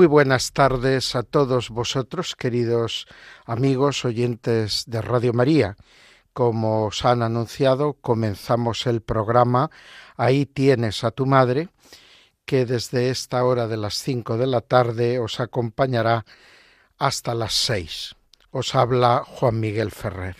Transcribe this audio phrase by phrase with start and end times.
[0.00, 3.06] Muy buenas tardes a todos vosotros, queridos
[3.44, 5.76] amigos oyentes de Radio María.
[6.32, 9.70] Como os han anunciado, comenzamos el programa
[10.16, 11.68] Ahí tienes a tu madre,
[12.46, 16.24] que desde esta hora de las cinco de la tarde os acompañará
[16.96, 18.16] hasta las seis.
[18.50, 20.36] Os habla Juan Miguel Ferrer.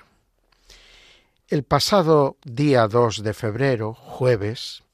[1.48, 4.84] El pasado día 2 de febrero, jueves,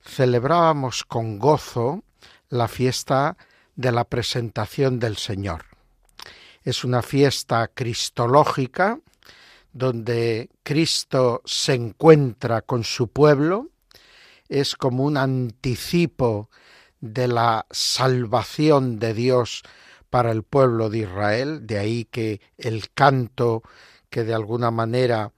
[0.00, 2.04] celebrábamos con gozo
[2.50, 3.36] la fiesta
[3.80, 5.64] la presentación del Señor.
[6.62, 9.00] Es una fiesta cristológica
[9.72, 13.68] donde Cristo se encuentra con su pueblo,
[14.48, 16.50] es como un anticipo
[17.00, 19.62] de la salvación de Dios
[20.10, 23.62] para el pueblo de Israel, de ahí que el canto
[24.10, 25.32] que de alguna manera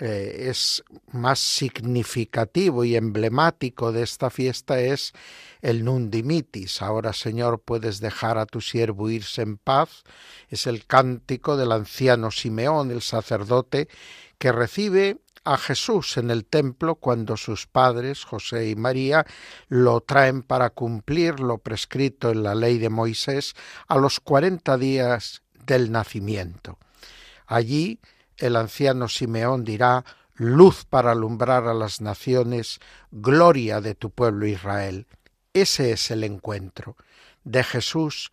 [0.00, 5.12] eh, es más significativo y emblemático de esta fiesta es
[5.60, 6.82] el Nundimitis.
[6.82, 10.04] Ahora, Señor, puedes dejar a tu siervo irse en paz.
[10.48, 13.88] Es el cántico del anciano Simeón, el sacerdote,
[14.38, 19.26] que recibe a Jesús en el templo cuando sus padres, José y María,
[19.68, 23.54] lo traen para cumplir lo prescrito en la ley de Moisés
[23.88, 26.78] a los cuarenta días del nacimiento.
[27.46, 27.98] Allí
[28.38, 35.06] el anciano Simeón dirá, luz para alumbrar a las naciones, gloria de tu pueblo Israel.
[35.52, 36.96] Ese es el encuentro
[37.44, 38.32] de Jesús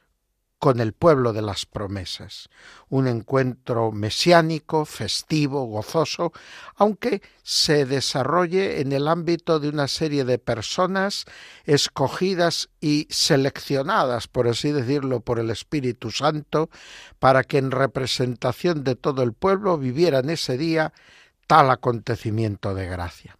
[0.66, 2.50] con el pueblo de las promesas.
[2.89, 6.34] Un encuentro mesiánico, festivo, gozoso,
[6.75, 11.25] aunque se desarrolle en el ámbito de una serie de personas
[11.66, 16.72] escogidas y seleccionadas, por así decirlo, por el Espíritu Santo,
[17.19, 20.94] para que en representación de todo el pueblo vivieran ese día
[21.45, 23.38] tal acontecimiento de gracia.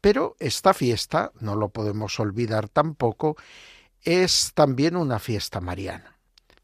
[0.00, 3.36] Pero esta fiesta, no lo podemos olvidar tampoco,
[4.02, 6.17] es también una fiesta mariana.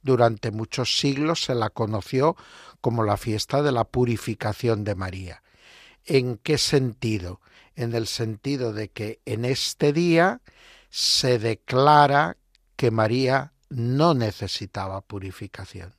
[0.04, 2.36] Durante muchos siglos se la conoció
[2.82, 5.42] como la fiesta de la purificación de María.
[6.04, 7.40] ¿En qué sentido?
[7.74, 10.42] En el sentido de que en este día
[10.90, 12.36] se declara
[12.76, 15.94] que María no necesitaba purificación.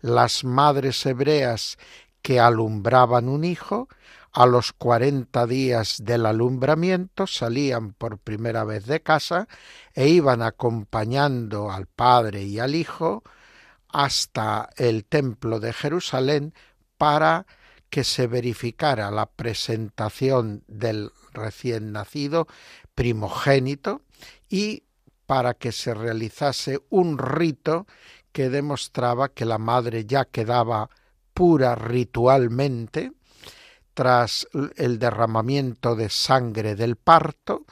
[0.00, 1.76] Las madres hebreas
[2.22, 3.88] que alumbraban un hijo
[4.38, 9.48] a los cuarenta días del alumbramiento salían por primera vez de casa
[9.94, 13.24] e iban acompañando al Padre y al Hijo
[13.88, 16.54] hasta el templo de Jerusalén
[16.96, 17.46] para
[17.90, 22.46] que se verificara la presentación del recién nacido
[22.94, 24.02] primogénito
[24.48, 24.84] y
[25.26, 27.88] para que se realizase un rito
[28.30, 30.90] que demostraba que la madre ya quedaba
[31.34, 33.17] pura ritualmente
[33.98, 37.64] tras el derramamiento de sangre del parto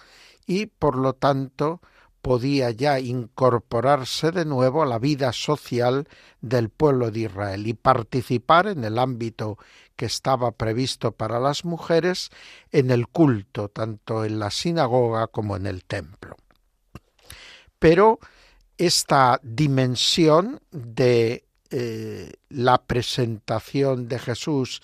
[0.44, 1.80] y por lo tanto
[2.20, 6.08] podía ya incorporarse de nuevo a la vida social
[6.40, 9.56] del pueblo de Israel y participar en el ámbito
[9.94, 12.30] que estaba previsto para las mujeres
[12.72, 16.34] en el culto, tanto en la sinagoga como en el templo.
[17.78, 18.18] Pero
[18.78, 24.82] esta dimensión de eh, la presentación de Jesús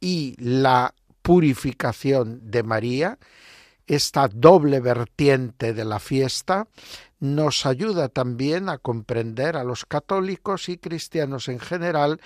[0.00, 3.18] y la purificación de María,
[3.86, 6.68] esta doble vertiente de la fiesta,
[7.18, 12.20] nos ayuda también a comprender a los católicos y cristianos en general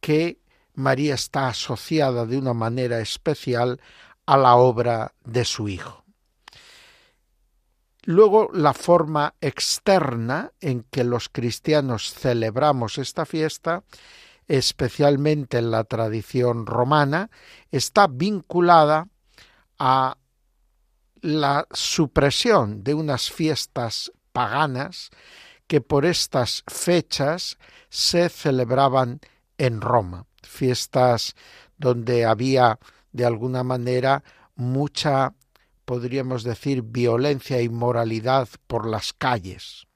[0.00, 0.40] que
[0.74, 3.80] María está asociada de una manera especial
[4.26, 6.04] a la obra de su Hijo.
[8.04, 13.84] Luego, la forma externa en que los cristianos celebramos esta fiesta
[14.50, 17.30] especialmente en la tradición romana,
[17.70, 19.06] está vinculada
[19.78, 20.18] a
[21.20, 25.10] la supresión de unas fiestas paganas
[25.68, 27.58] que por estas fechas
[27.90, 29.20] se celebraban
[29.56, 31.36] en Roma, fiestas
[31.76, 32.80] donde había
[33.12, 34.24] de alguna manera
[34.56, 35.32] mucha,
[35.84, 39.86] podríamos decir, violencia y moralidad por las calles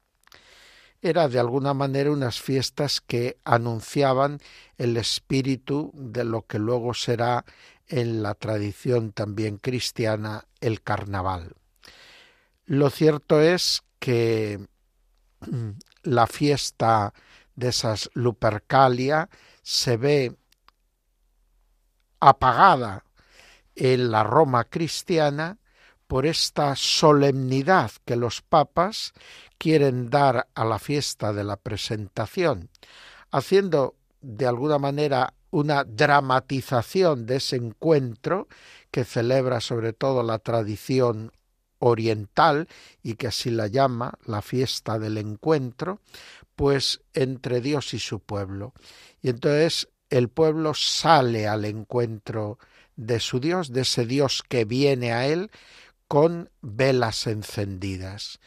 [1.05, 4.41] era de alguna manera unas fiestas que anunciaban
[4.79, 7.45] el espíritu de lo que luego será
[7.89, 11.57] en la tradición también cristiana el carnaval.
[12.65, 14.67] Lo cierto es que
[16.03, 17.13] la fiesta
[17.55, 19.29] de esas Lupercalia
[19.63, 20.35] se ve
[22.19, 23.05] apagada
[23.77, 25.59] en la Roma cristiana
[26.07, 29.13] por esta solemnidad que los papas
[29.59, 32.71] quieren dar a la fiesta de la presentación,
[33.31, 38.49] haciendo de alguna manera una dramatización de ese encuentro
[38.91, 41.33] que celebra sobre todo la tradición
[41.79, 42.69] oriental
[43.03, 46.01] y que así la llama la fiesta del encuentro,
[46.57, 48.73] pues entre Dios y su pueblo.
[49.23, 52.59] Y entonces el pueblo sale al encuentro
[52.97, 55.51] de su Dios, de ese Dios que viene a él
[56.15, 58.39] con velas encendidas.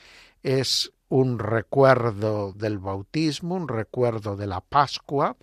[0.41, 5.35] Es un recuerdo del bautismo, un recuerdo de la Pascua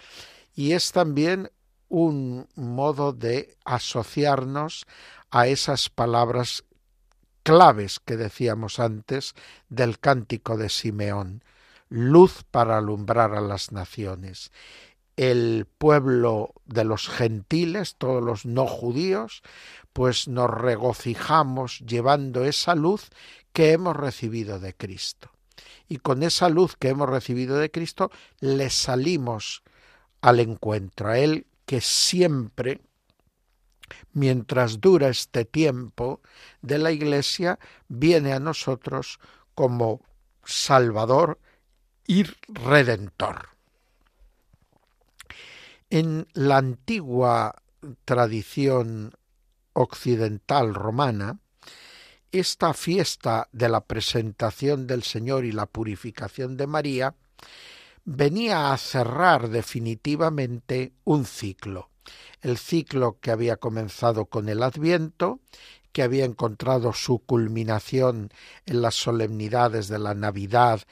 [0.54, 1.50] y es también
[1.90, 4.86] un modo de asociarnos
[5.30, 6.64] a esas palabras
[7.42, 9.34] claves que decíamos antes
[9.68, 11.44] del cántico de Simeón,
[11.90, 14.50] luz para alumbrar a las naciones.
[15.16, 19.42] El pueblo de los gentiles, todos los no judíos,
[19.94, 23.08] pues nos regocijamos llevando esa luz
[23.54, 25.30] que hemos recibido de Cristo.
[25.88, 28.10] Y con esa luz que hemos recibido de Cristo
[28.40, 29.62] le salimos
[30.20, 32.82] al encuentro, a Él que siempre
[34.12, 36.20] mientras dura este tiempo
[36.62, 37.58] de la Iglesia,
[37.88, 39.20] viene a nosotros
[39.54, 40.00] como
[40.44, 41.38] Salvador
[42.06, 43.48] y Redentor.
[45.90, 47.62] En la antigua
[48.04, 49.14] tradición
[49.74, 51.38] occidental romana,
[52.32, 57.14] esta fiesta de la presentación del Señor y la purificación de María
[58.04, 61.90] venía a cerrar definitivamente un ciclo
[62.42, 65.40] el ciclo que había comenzado con el Adviento,
[65.92, 68.30] que había encontrado su culminación
[68.66, 70.82] en las solemnidades de la Navidad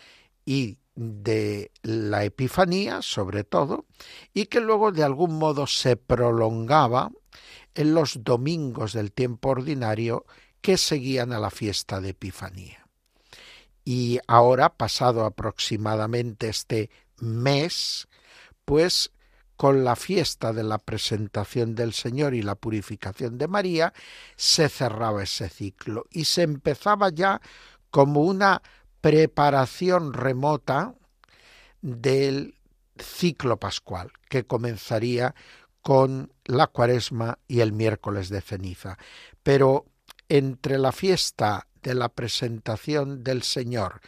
[0.44, 3.86] y de la Epifanía, sobre todo,
[4.32, 7.10] y que luego de algún modo se prolongaba
[7.74, 10.24] en los domingos del tiempo ordinario
[10.60, 12.86] que seguían a la fiesta de Epifanía.
[13.84, 18.08] Y ahora, pasado aproximadamente este mes,
[18.64, 19.10] pues
[19.56, 23.92] con la fiesta de la presentación del Señor y la purificación de María,
[24.36, 27.40] se cerraba ese ciclo y se empezaba ya
[27.90, 28.62] como una
[29.00, 30.94] preparación remota
[31.80, 32.56] del
[32.98, 35.34] ciclo pascual, que comenzaría
[35.82, 38.96] con la cuaresma y el miércoles de ceniza.
[39.42, 39.86] Pero
[40.28, 44.00] entre la fiesta de la presentación del Señor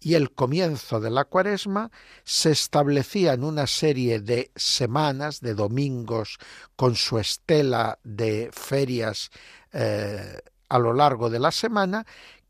[0.00, 1.90] y el comienzo de la cuaresma
[2.24, 6.38] se establecían una serie de semanas, de domingos,
[6.76, 9.30] con su estela de ferias
[9.72, 12.06] eh, a lo largo de la semana,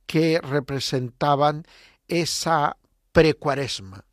[0.07, 1.65] que representaban
[2.07, 2.77] esa
[3.13, 4.05] precuaresma,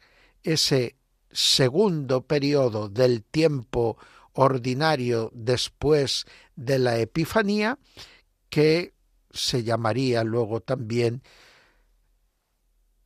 [0.44, 0.96] ese
[1.32, 3.98] segundo periodo del tiempo
[4.36, 7.80] ordinario después de la Epifanía,
[8.50, 8.94] que
[9.32, 11.24] se llamaría luego también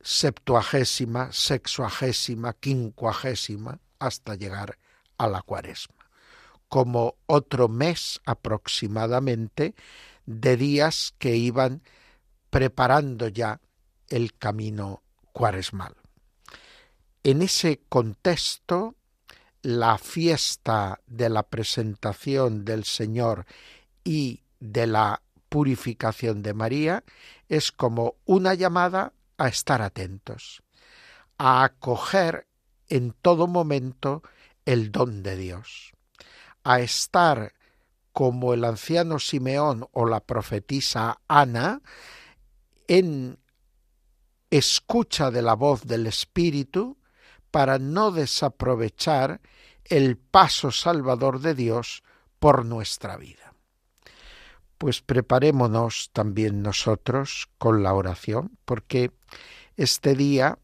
[0.00, 4.78] septuagésima, sexuagésima, quincuagésima, hasta llegar
[5.18, 6.10] a la cuaresma,
[6.68, 9.74] como otro mes aproximadamente
[10.26, 11.82] de días que iban
[12.48, 13.60] preparando ya
[14.08, 15.94] el camino cuaresmal.
[17.22, 18.96] En ese contexto,
[19.62, 23.46] la fiesta de la presentación del Señor
[24.04, 27.04] y de la purificación de María
[27.48, 30.62] es como una llamada a estar atentos,
[31.38, 32.46] a acoger
[32.88, 34.22] en todo momento
[34.64, 35.92] el don de Dios,
[36.64, 37.52] a estar
[38.12, 41.80] como el anciano Simeón o la profetisa Ana
[42.88, 43.38] en
[44.50, 46.99] escucha de la voz del Espíritu
[47.50, 49.40] para no desaprovechar
[49.84, 52.02] el paso salvador de Dios
[52.38, 53.50] por nuestra vida
[54.80, 59.12] pues preparémonos también nosotros con la oración, porque
[59.76, 60.58] este día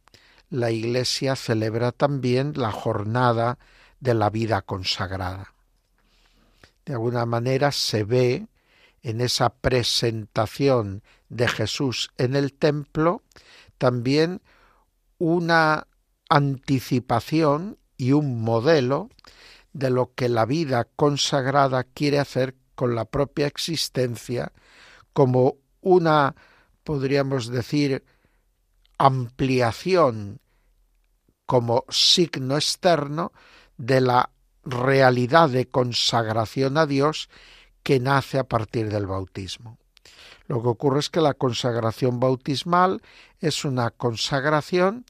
[0.48, 3.58] la Iglesia celebra también la jornada
[4.00, 5.52] de la vida consagrada.
[6.86, 8.46] De alguna manera se ve
[9.02, 13.20] en esa presentación de Jesús en el templo
[13.76, 14.40] también
[15.18, 15.88] una
[16.28, 19.08] anticipación y un modelo
[19.72, 24.52] de lo que la vida consagrada quiere hacer con la propia existencia
[25.12, 26.34] como una,
[26.84, 28.04] podríamos decir,
[28.98, 30.40] ampliación
[31.46, 33.32] como signo externo
[33.76, 34.30] de la
[34.64, 37.28] realidad de consagración a Dios
[37.82, 39.78] que nace a partir del bautismo.
[40.48, 43.00] Lo que ocurre es que la consagración bautismal
[43.40, 45.04] es una consagración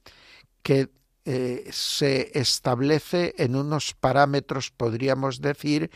[0.61, 0.89] que
[1.29, 5.91] eh, se establece en unos parámetros, podríamos decir,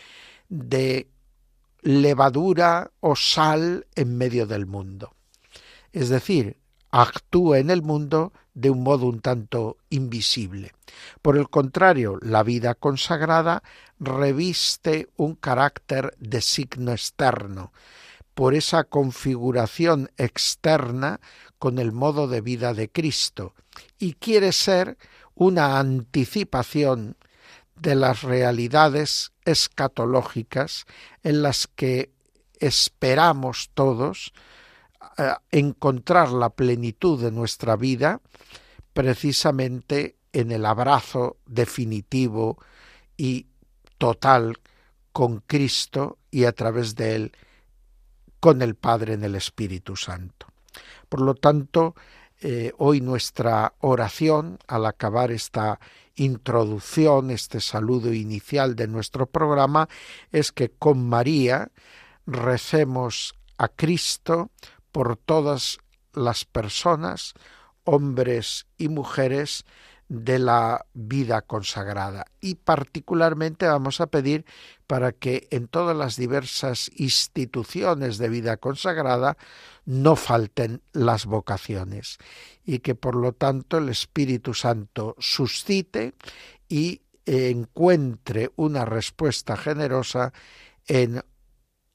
[0.50, 1.08] de
[1.82, 5.16] levadura o sal en medio del mundo.
[5.94, 6.58] Es decir,
[6.92, 10.74] actúa en el mundo de un modo un tanto invisible.
[11.22, 13.64] Por el contrario, la vida consagrada
[14.02, 17.72] reviste un carácter de signo externo,
[18.34, 21.22] por esa configuración externa
[21.58, 23.54] con el modo de vida de Cristo,
[23.98, 24.98] y quiere ser
[25.36, 27.16] una anticipación
[27.76, 30.86] de las realidades escatológicas
[31.24, 32.12] en las que
[32.60, 34.34] esperamos todos
[35.18, 38.22] eh, encontrar la plenitud de nuestra vida
[38.94, 42.58] precisamente en el abrazo definitivo
[43.18, 43.48] y
[43.98, 44.60] total
[45.12, 47.32] con Cristo y a través de él
[48.40, 50.48] con el Padre en el Espíritu Santo.
[51.10, 51.96] Por lo tanto,
[52.42, 55.80] eh, hoy nuestra oración, al acabar esta
[56.16, 59.88] introducción, este saludo inicial de nuestro programa,
[60.32, 61.72] es que con María
[62.26, 64.50] recemos a Cristo
[64.92, 65.78] por todas
[66.14, 67.34] las personas,
[67.84, 69.66] hombres y mujeres,
[70.12, 72.26] de la vida consagrada.
[72.42, 74.46] Y particularmente vamos a pedir
[74.86, 79.38] para que en todas las diversas instituciones de vida consagrada
[79.86, 82.18] no falten las vocaciones
[82.66, 86.14] y que por lo tanto el Espíritu Santo suscite
[86.68, 90.34] y encuentre una respuesta generosa
[90.88, 91.24] en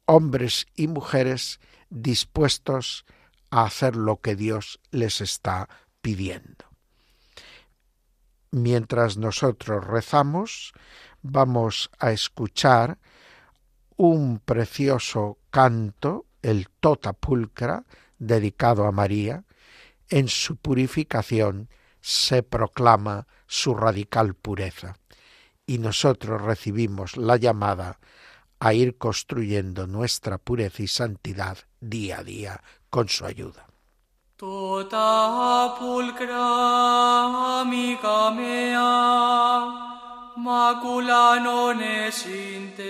[0.06, 3.04] hombres y mujeres dispuestos
[3.50, 5.68] a hacer lo que Dios les está
[6.00, 6.75] pidiendo.
[8.56, 10.72] Mientras nosotros rezamos,
[11.20, 12.96] vamos a escuchar
[13.98, 17.84] un precioso canto, el Tota Pulcra,
[18.18, 19.44] dedicado a María.
[20.08, 21.68] En su purificación
[22.00, 24.96] se proclama su radical pureza.
[25.66, 28.00] Y nosotros recibimos la llamada
[28.58, 33.66] a ir construyendo nuestra pureza y santidad día a día con su ayuda.
[34.38, 38.84] Tota pulcra amica mea,
[40.36, 42.84] macula non esinte.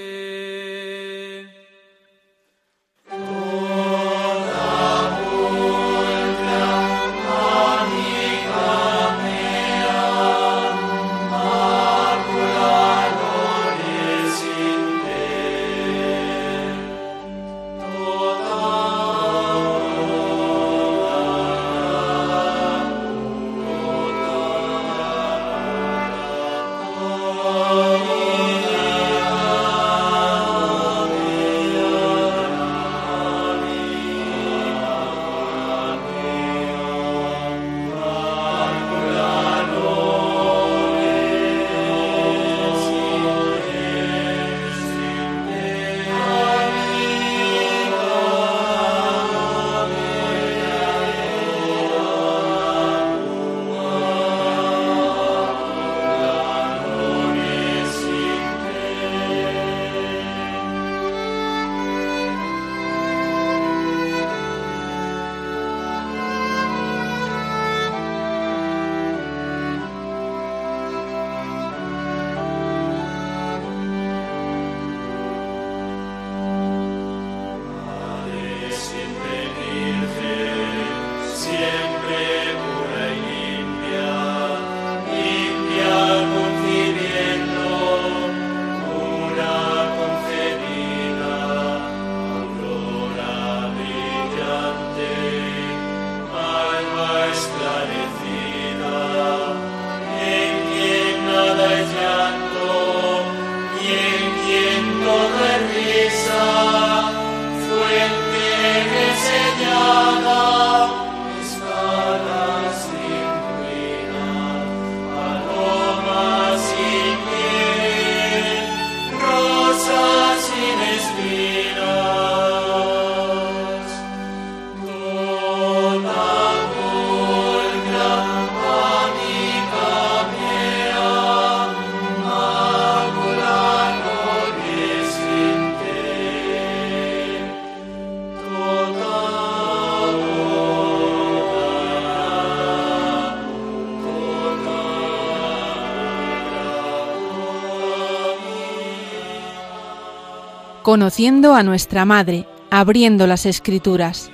[150.96, 154.30] Conociendo a nuestra Madre, abriendo las Escrituras.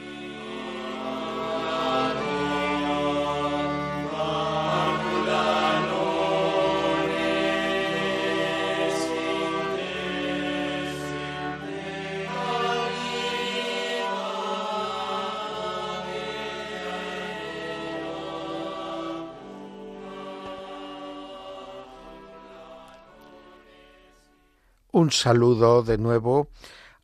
[25.12, 26.48] Un saludo de nuevo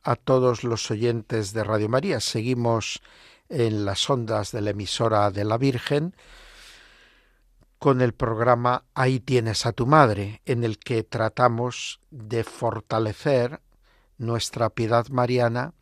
[0.01, 2.19] a todos los oyentes de Radio María.
[2.19, 3.03] Seguimos
[3.49, 6.15] en las ondas de la emisora de la Virgen
[7.77, 13.61] con el programa Ahí tienes a tu madre, en el que tratamos de fortalecer
[14.17, 15.75] nuestra piedad mariana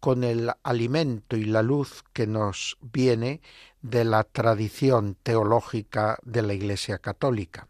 [0.00, 3.42] con el alimento y la luz que nos viene
[3.82, 7.68] de la tradición teológica de la Iglesia Católica.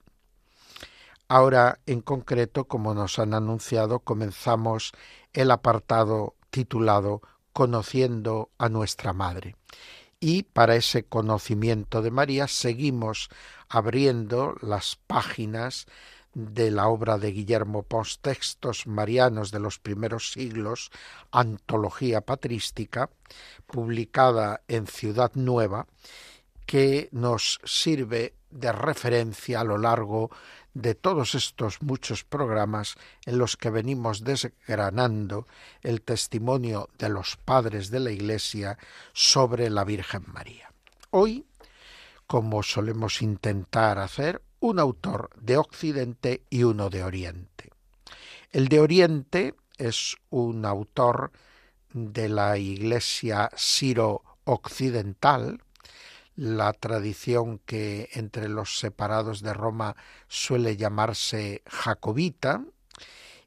[1.28, 4.92] Ahora, en concreto, como nos han anunciado, comenzamos
[5.34, 7.20] el apartado titulado
[7.52, 9.54] Conociendo a nuestra Madre.
[10.20, 13.28] Y para ese conocimiento de María seguimos
[13.68, 15.86] abriendo las páginas
[16.32, 20.90] de la obra de Guillermo Pons, Textos Marianos de los primeros siglos,
[21.30, 23.10] Antología Patrística,
[23.66, 25.86] publicada en Ciudad Nueva,
[26.64, 30.36] que nos sirve de referencia a lo largo de
[30.94, 32.96] todos estos muchos programas
[33.26, 35.46] en los que venimos desgranando
[35.82, 38.78] el testimonio de los padres de la Iglesia
[39.12, 40.72] sobre la Virgen María.
[41.10, 41.46] Hoy,
[42.26, 47.70] como solemos intentar hacer, un autor de Occidente y uno de Oriente.
[48.50, 51.32] El de Oriente es un autor
[51.92, 55.62] de la Iglesia Siro-Occidental,
[56.38, 59.96] la tradición que entre los separados de Roma
[60.28, 62.64] suele llamarse jacobita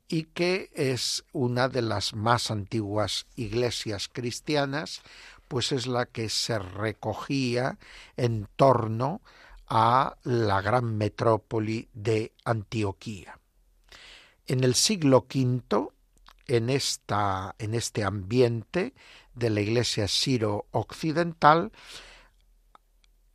[0.10, 5.04] y que es una de las más antiguas iglesias cristianas,
[5.48, 7.78] pues es la que se recogía
[8.18, 9.22] en torno
[9.68, 13.40] a la gran metrópoli de Antioquía.
[14.48, 15.88] En el siglo V,
[16.48, 18.94] en, esta, en este ambiente
[19.34, 21.72] de la iglesia siro-occidental,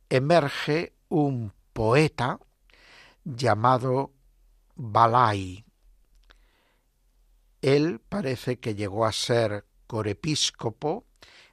[0.09, 2.39] emerge un poeta
[3.23, 4.13] llamado
[4.75, 5.65] Balai.
[7.61, 11.05] Él parece que llegó a ser corepiscopo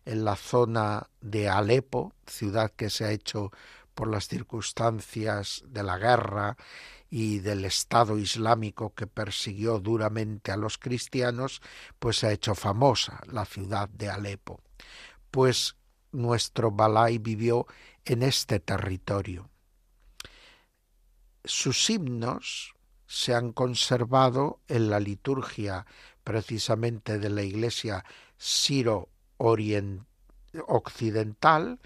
[0.05, 3.51] en la zona de Alepo, ciudad que se ha hecho
[3.95, 6.57] por las circunstancias de la guerra
[7.11, 11.63] y del Estado Islámico que persiguió duramente a los cristianos,
[11.99, 14.61] pues se ha hecho famosa la ciudad de Alepo.
[15.31, 15.77] Pues
[16.13, 17.67] nuestro Balai vivió
[18.05, 19.51] en este territorio.
[21.45, 22.75] Sus himnos
[23.07, 25.87] se han conservado en la liturgia
[26.23, 28.05] precisamente de la Iglesia
[28.39, 29.09] Siro
[30.67, 31.81] Occidental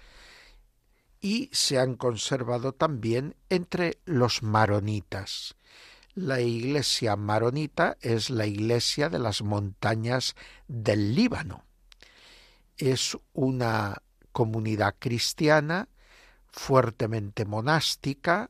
[1.21, 5.55] y se han conservado también entre los maronitas.
[6.15, 10.35] La iglesia maronita es la iglesia de las montañas
[10.67, 11.63] del Líbano.
[12.77, 14.01] Es una
[14.31, 15.89] comunidad cristiana
[16.51, 18.49] fuertemente monástica,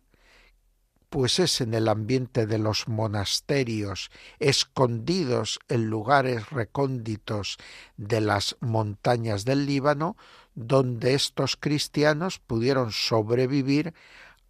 [1.09, 7.57] pues es en el ambiente de los monasterios, escondidos en lugares recónditos
[7.97, 10.17] de las montañas del Líbano,
[10.53, 13.93] donde estos cristianos pudieron sobrevivir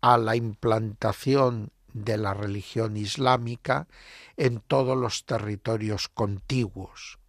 [0.01, 3.87] a la implantación de la religión islámica
[4.37, 7.19] en todos los territorios contiguos.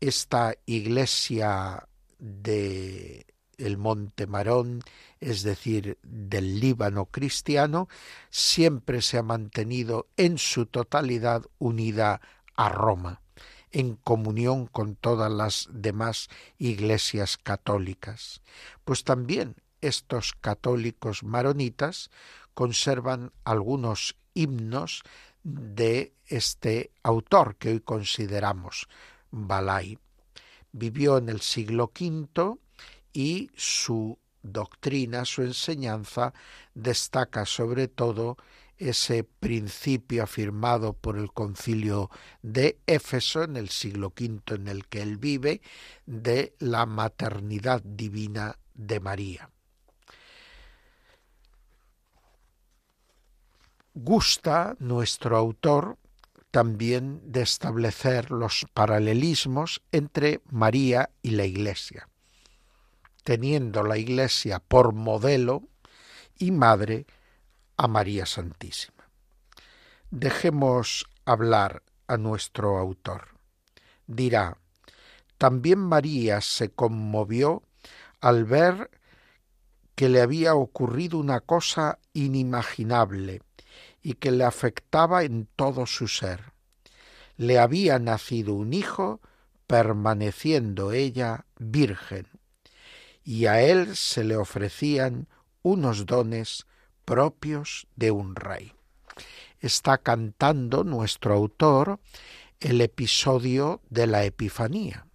[0.00, 3.26] Esta iglesia de
[3.58, 4.82] el monte Marón,
[5.20, 7.88] es decir, del Líbano cristiano,
[8.30, 12.20] siempre se ha mantenido en su totalidad unida
[12.54, 13.22] a Roma,
[13.70, 18.42] en comunión con todas las demás iglesias católicas.
[18.84, 22.10] Pues también estos católicos maronitas
[22.54, 25.02] conservan algunos himnos
[25.42, 28.88] de este autor que hoy consideramos
[29.30, 29.98] Balai.
[30.72, 32.58] Vivió en el siglo V
[33.16, 36.34] y su doctrina, su enseñanza,
[36.74, 38.36] destaca sobre todo
[38.76, 42.10] ese principio afirmado por el concilio
[42.42, 45.62] de Éfeso en el siglo V en el que él vive,
[46.04, 49.48] de la maternidad divina de María.
[53.94, 55.96] Gusta nuestro autor
[56.50, 62.10] también de establecer los paralelismos entre María y la Iglesia
[63.26, 65.64] teniendo la Iglesia por modelo
[66.38, 67.06] y madre
[67.76, 69.10] a María Santísima.
[70.12, 73.30] Dejemos hablar a nuestro autor.
[74.06, 74.58] Dirá,
[75.38, 77.64] también María se conmovió
[78.20, 78.92] al ver
[79.96, 83.42] que le había ocurrido una cosa inimaginable
[84.04, 86.52] y que le afectaba en todo su ser.
[87.36, 89.20] Le había nacido un hijo
[89.66, 92.35] permaneciendo ella virgen
[93.26, 95.26] y a él se le ofrecían
[95.62, 96.64] unos dones
[97.04, 98.72] propios de un rey.
[99.58, 101.98] está cantando nuestro autor
[102.60, 105.08] el episodio de la Epifanía,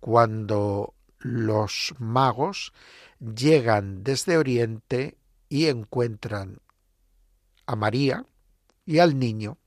[0.00, 2.72] cuando los magos
[3.18, 5.18] llegan desde Oriente
[5.50, 6.60] y encuentran
[7.66, 8.24] a María
[8.86, 9.58] y al niño,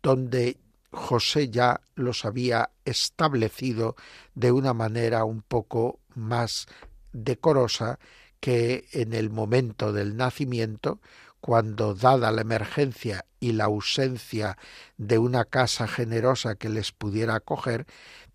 [0.00, 0.58] donde
[0.92, 3.96] José ya los había establecido
[4.34, 6.66] de una manera un poco más
[7.12, 7.98] decorosa
[8.40, 11.00] que en el momento del nacimiento,
[11.40, 14.58] cuando dada la emergencia y la ausencia
[14.96, 17.86] de una casa generosa que les pudiera acoger,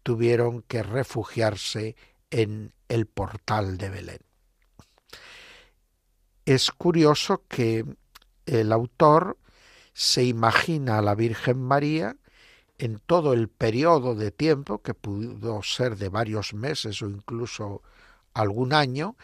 [0.04, 1.96] tuvieron que refugiarse
[2.30, 4.20] en el portal de Belén.
[6.46, 7.86] Es curioso que
[8.46, 9.38] el autor
[9.94, 12.18] se imagina a la Virgen María
[12.78, 17.82] en todo el periodo de tiempo, que pudo ser de varios meses o incluso
[18.36, 19.15] algún año,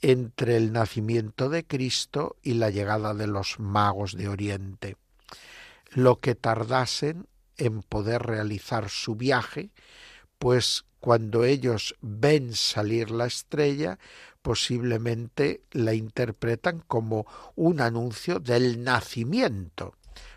[0.00, 4.96] entre el nacimiento de Cristo y la llegada de los magos de Oriente,
[5.90, 9.70] lo que tardasen en poder realizar su viaje,
[10.38, 13.98] pues cuando ellos ven salir la estrella,
[14.42, 19.94] posiblemente la interpretan como un anuncio del nacimiento.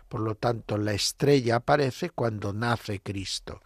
[0.08, 3.60] Por lo tanto, la estrella aparece cuando nace Cristo.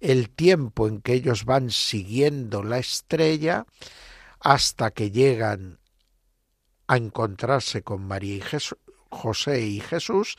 [0.00, 3.66] El tiempo en que ellos van siguiendo la estrella
[4.40, 5.78] hasta que llegan
[6.86, 8.42] a encontrarse con María y
[9.10, 10.36] José y Jesús,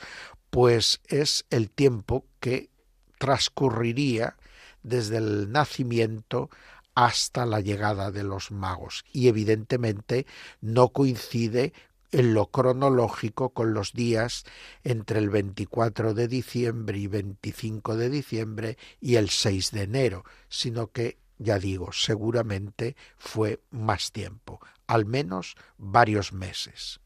[0.50, 2.70] pues es el tiempo que
[3.18, 4.38] transcurriría
[4.84, 6.50] desde el nacimiento
[6.96, 9.04] hasta la llegada de los magos.
[9.12, 10.26] Y evidentemente
[10.62, 11.74] no coincide
[12.12, 14.46] en lo cronológico con los días
[14.84, 20.92] entre el 24 de diciembre y 25 de diciembre y el 6 de enero, sino
[20.92, 27.00] que ya digo, seguramente fue más tiempo, al menos varios meses.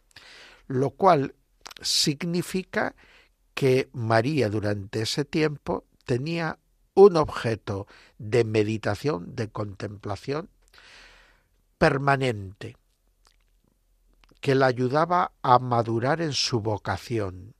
[0.68, 1.36] Lo cual
[1.82, 2.96] significa
[3.54, 6.60] que María durante ese tiempo tenía
[6.94, 7.88] un objeto
[8.18, 10.50] de meditación, de contemplación
[11.78, 12.78] permanente,
[14.42, 17.56] que la ayudaba a madurar en su vocación,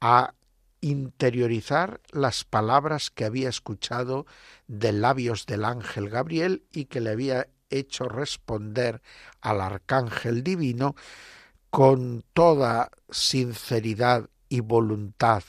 [0.00, 0.32] a
[0.80, 4.26] interiorizar las palabras que había escuchado
[4.66, 9.02] de labios del ángel Gabriel y que le había hecho responder
[9.40, 10.94] al arcángel divino
[11.70, 15.42] con toda sinceridad y voluntad,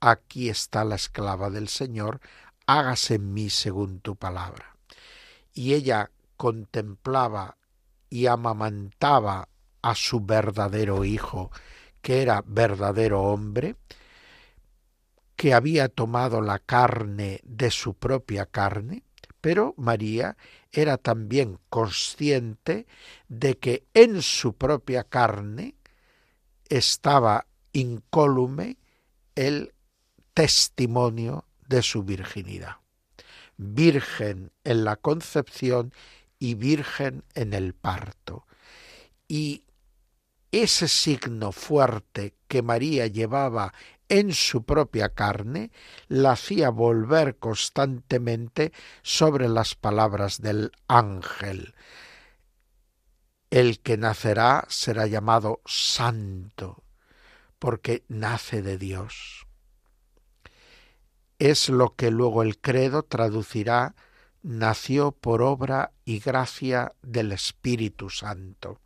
[0.00, 2.20] aquí está la esclava del Señor,
[2.66, 4.76] hágase en mí según tu palabra.
[5.52, 7.58] Y ella contemplaba
[8.10, 9.48] y amamantaba
[9.88, 11.50] a su verdadero hijo,
[12.02, 13.76] que era verdadero hombre,
[15.36, 19.04] que había tomado la carne de su propia carne,
[19.40, 20.36] pero María
[20.72, 22.86] era también consciente
[23.28, 25.74] de que en su propia carne
[26.68, 28.76] estaba incólume
[29.36, 29.72] el
[30.34, 32.76] testimonio de su virginidad.
[33.56, 35.92] Virgen en la concepción
[36.38, 38.46] y virgen en el parto.
[39.28, 39.64] Y
[40.52, 43.72] ese signo fuerte que María llevaba
[44.08, 45.70] en su propia carne,
[46.08, 51.74] la hacía volver constantemente sobre las palabras del ángel.
[53.50, 56.82] El que nacerá será llamado santo,
[57.58, 59.46] porque nace de Dios.
[61.38, 63.94] Es lo que luego el credo traducirá
[64.42, 68.80] nació por obra y gracia del Espíritu Santo.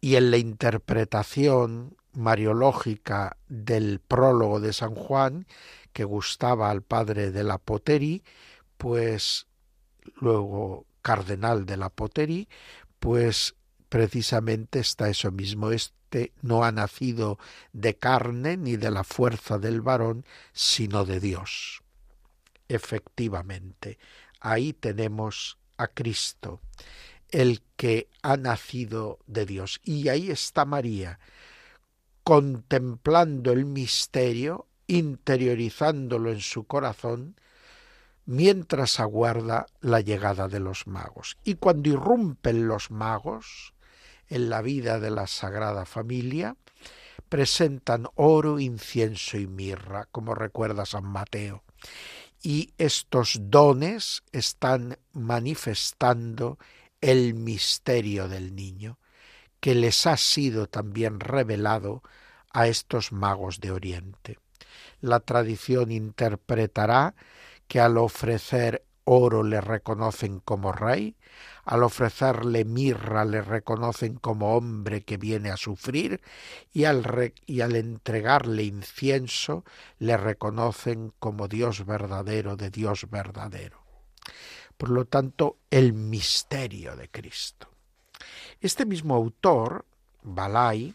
[0.00, 5.46] Y en la interpretación mariológica del prólogo de San Juan,
[5.92, 8.22] que gustaba al padre de la Poteri,
[8.78, 9.46] pues
[10.16, 12.48] luego cardenal de la Poteri,
[12.98, 13.54] pues
[13.88, 15.70] precisamente está eso mismo.
[15.70, 17.38] Este no ha nacido
[17.72, 21.82] de carne ni de la fuerza del varón, sino de Dios.
[22.68, 23.98] Efectivamente,
[24.40, 26.60] ahí tenemos a Cristo,
[27.32, 29.80] el que ha nacido de Dios.
[29.84, 31.18] Y ahí está María,
[32.24, 37.36] contemplando el misterio, interiorizándolo en su corazón,
[38.26, 41.36] mientras aguarda la llegada de los magos.
[41.44, 43.74] Y cuando irrumpen los magos
[44.28, 46.56] en la vida de la Sagrada Familia,
[47.28, 51.64] presentan oro, incienso y mirra, como recuerda San Mateo.
[52.42, 56.58] Y estos dones están manifestando
[57.00, 58.98] el misterio del niño
[59.60, 62.02] que les ha sido también revelado
[62.52, 64.38] a estos magos de Oriente.
[65.00, 67.14] La tradición interpretará
[67.68, 71.16] que al ofrecer oro le reconocen como rey,
[71.64, 76.20] al ofrecerle mirra le reconocen como hombre que viene a sufrir
[76.72, 79.64] y al, y al entregarle incienso
[79.98, 83.80] le reconocen como Dios verdadero de Dios verdadero.
[84.80, 87.68] Por lo tanto, el misterio de Cristo.
[88.62, 89.84] Este mismo autor,
[90.22, 90.94] Balai,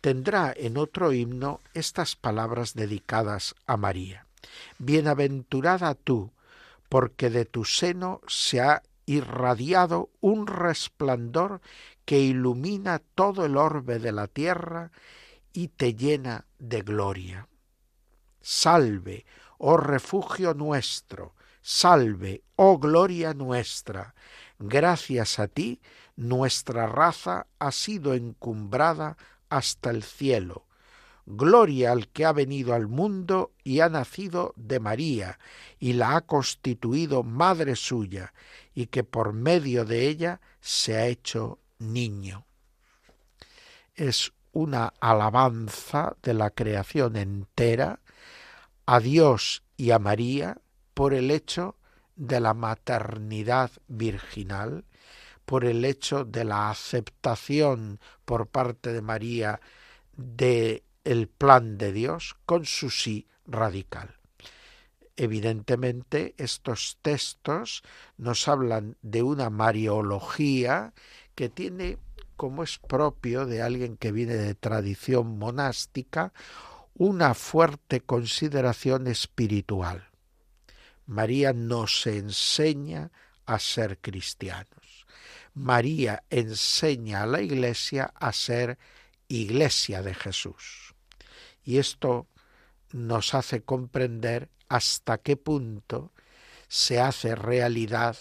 [0.00, 4.24] tendrá en otro himno estas palabras dedicadas a María.
[4.78, 6.32] Bienaventurada tú,
[6.88, 11.60] porque de tu seno se ha irradiado un resplandor
[12.06, 14.90] que ilumina todo el orbe de la tierra
[15.52, 17.46] y te llena de gloria.
[18.40, 19.26] Salve,
[19.58, 24.14] oh refugio nuestro, salve, oh gloria nuestra.
[24.58, 25.80] Gracias a ti,
[26.16, 29.16] nuestra raza ha sido encumbrada
[29.48, 30.66] hasta el cielo.
[31.24, 35.38] Gloria al que ha venido al mundo y ha nacido de María,
[35.78, 38.34] y la ha constituido madre suya,
[38.74, 42.44] y que por medio de ella se ha hecho niño.
[43.94, 48.00] Es una alabanza de la creación entera
[48.86, 50.61] a Dios y a María
[50.94, 51.76] por el hecho
[52.16, 54.84] de la maternidad virginal,
[55.44, 59.60] por el hecho de la aceptación por parte de María
[60.16, 64.16] de el plan de Dios con su sí radical.
[65.16, 67.82] Evidentemente, estos textos
[68.16, 70.94] nos hablan de una mariología
[71.34, 71.98] que tiene,
[72.36, 76.32] como es propio de alguien que viene de tradición monástica,
[76.94, 80.11] una fuerte consideración espiritual.
[81.06, 83.10] María nos enseña
[83.46, 85.06] a ser cristianos.
[85.54, 88.78] María enseña a la Iglesia a ser
[89.28, 90.94] Iglesia de Jesús.
[91.64, 92.26] Y esto
[92.92, 96.12] nos hace comprender hasta qué punto
[96.68, 98.16] se hace realidad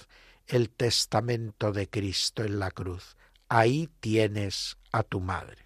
[0.48, 3.16] el testamento de Cristo en la cruz.
[3.48, 5.66] Ahí tienes a tu madre.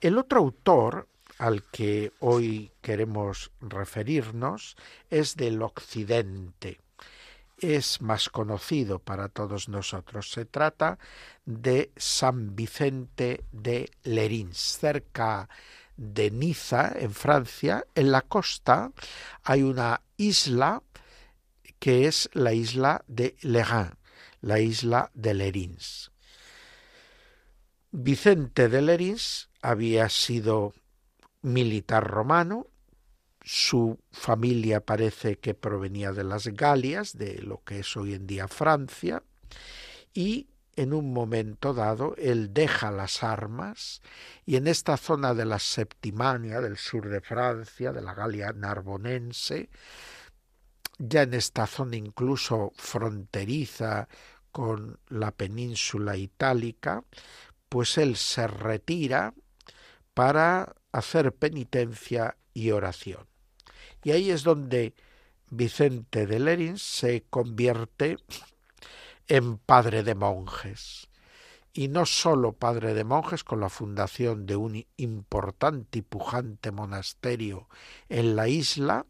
[0.00, 1.08] El otro autor
[1.38, 4.76] al que hoy queremos referirnos
[5.10, 6.80] es del Occidente.
[7.58, 10.30] Es más conocido para todos nosotros.
[10.30, 10.98] Se trata
[11.44, 15.48] de San Vicente de Lerins, cerca
[15.96, 18.92] de Niza, en Francia, en la costa
[19.42, 20.82] hay una isla
[21.78, 23.96] que es la isla de Lerins,
[24.40, 26.10] la isla de Lerins.
[27.90, 30.74] Vicente de Lerins había sido
[31.46, 32.66] militar romano,
[33.40, 38.48] su familia parece que provenía de las Galias, de lo que es hoy en día
[38.48, 39.22] Francia,
[40.12, 44.02] y en un momento dado él deja las armas
[44.44, 49.70] y en esta zona de la Septimania, del sur de Francia, de la Galia narbonense,
[50.98, 54.08] ya en esta zona incluso fronteriza
[54.50, 57.04] con la península itálica,
[57.68, 59.32] pues él se retira
[60.12, 63.26] para hacer penitencia y oración.
[64.02, 64.94] Y ahí es donde
[65.50, 68.16] Vicente de Lerins se convierte
[69.28, 71.08] en padre de monjes.
[71.72, 77.68] Y no sólo padre de monjes con la fundación de un importante y pujante monasterio
[78.08, 79.04] en la isla,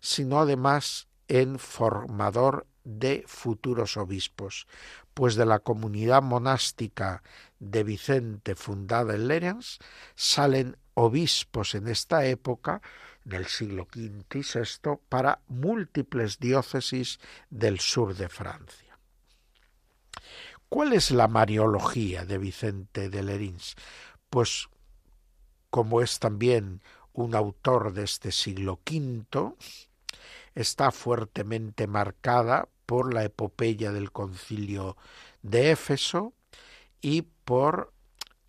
[0.00, 4.66] sino además en formador de futuros obispos,
[5.12, 7.22] pues de la comunidad monástica
[7.58, 9.78] de Vicente fundada en Lerins
[10.14, 12.80] salen obispos en esta época,
[13.24, 18.98] del siglo V y VI, para múltiples diócesis del sur de Francia.
[20.68, 23.76] ¿Cuál es la mariología de Vicente de Lerins?
[24.30, 24.68] Pues
[25.70, 26.80] como es también
[27.12, 29.54] un autor de este siglo V,
[30.54, 34.96] está fuertemente marcada por la epopeya del concilio
[35.42, 36.32] de Éfeso
[37.02, 37.92] y por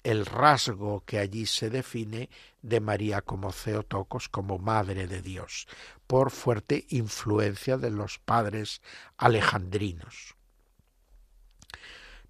[0.08, 2.30] el rasgo que allí se define
[2.62, 5.68] de María como Ceotocos, como Madre de Dios,
[6.08, 8.82] por fuerte influencia de los padres
[9.18, 10.36] alejandrinos.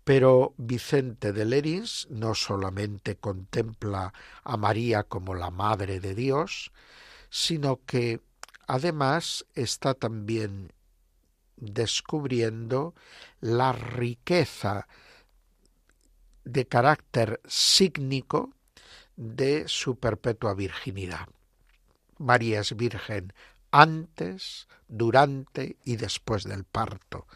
[0.04, 4.12] Pero Vicente de Lerins no solamente contempla
[4.44, 6.72] a María como la Madre de Dios,
[7.30, 8.22] sino que
[8.66, 10.74] además está también
[11.58, 12.96] descubriendo
[13.40, 14.88] la riqueza
[16.48, 18.52] de carácter sígnico
[19.16, 21.28] de su perpetua virginidad.
[22.18, 23.34] María es virgen
[23.72, 27.28] antes, durante y después del parto.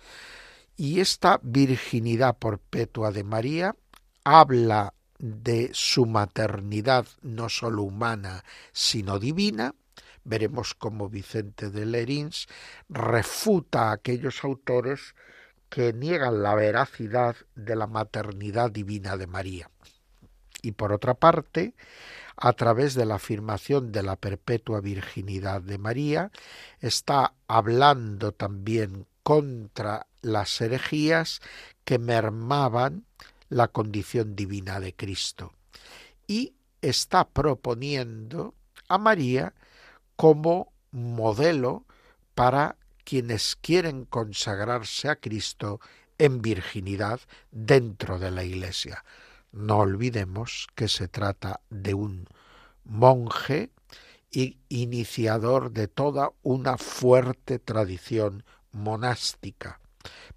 [0.77, 3.75] Y esta virginidad perpetua de María
[4.23, 9.75] habla de su maternidad no sólo humana, sino divina,
[10.23, 12.47] veremos cómo Vicente de Lerins
[12.89, 15.15] refuta a aquellos autores
[15.71, 19.71] que niegan la veracidad de la maternidad divina de María.
[20.61, 21.73] Y por otra parte,
[22.35, 26.29] a través de la afirmación de la perpetua virginidad de María,
[26.81, 31.39] está hablando también contra las herejías
[31.85, 33.05] que mermaban
[33.47, 35.53] la condición divina de Cristo.
[36.27, 38.55] Y está proponiendo
[38.89, 39.53] a María
[40.17, 41.85] como modelo
[42.35, 42.75] para
[43.11, 45.81] quienes quieren consagrarse a Cristo
[46.17, 47.19] en virginidad
[47.51, 49.03] dentro de la Iglesia.
[49.51, 52.25] No olvidemos que se trata de un
[52.85, 53.69] monje
[54.31, 59.81] y iniciador de toda una fuerte tradición monástica.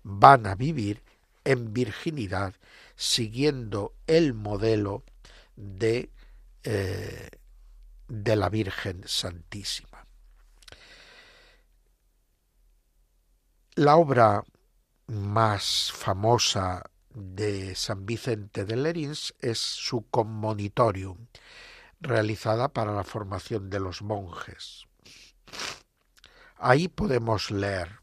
[0.02, 1.04] Van a vivir
[1.44, 2.54] en virginidad
[2.96, 5.04] siguiendo el modelo
[5.54, 6.10] de,
[6.64, 7.28] eh,
[8.08, 9.93] de la Virgen Santísima.
[13.76, 14.44] La obra
[15.08, 21.26] más famosa de San Vicente de Lerins es su Commonitorium,
[21.98, 24.86] realizada para la formación de los monjes.
[26.56, 27.98] Ahí podemos leer